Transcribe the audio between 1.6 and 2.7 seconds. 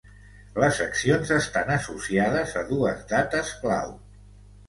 associades a